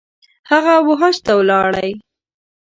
[0.51, 1.91] هغه، وحج ته ولاړی